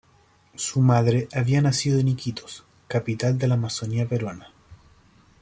[0.55, 4.51] Su madre, había nacido en Iquitos, capital de la Amazonia peruana.